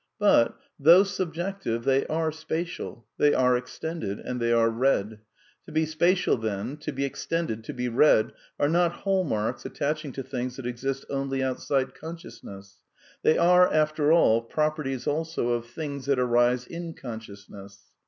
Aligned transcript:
But, 0.17 0.57
though 0.79 1.03
subjective, 1.03 1.83
they 1.83 2.07
are 2.07 2.31
spatial, 2.31 3.05
they 3.19 3.35
are 3.35 3.55
extended, 3.55 4.19
and 4.19 4.39
they 4.41 4.51
are 4.51 4.67
red. 4.71 5.19
To 5.67 5.71
be 5.71 5.85
spatial, 5.85 6.37
then, 6.37 6.77
to 6.77 6.91
be 6.91 7.05
extended, 7.05 7.63
to 7.65 7.71
be 7.75 7.87
red, 7.87 8.31
are 8.59 8.67
not 8.67 8.91
hall 9.05 9.23
marks 9.23 9.63
attaching 9.63 10.11
to 10.13 10.23
things 10.23 10.55
that 10.55 10.65
exist 10.65 11.05
only 11.11 11.43
outside 11.43 11.93
con 11.93 12.17
sciousness. 12.17 12.77
They 13.21 13.37
are, 13.37 13.71
after 13.71 14.11
all, 14.11 14.41
properties 14.41 15.05
also 15.05 15.49
of 15.49 15.67
things 15.67 16.07
that 16.07 16.17
arise 16.17 16.65
in 16.65 16.95
consciousness. 16.95 17.77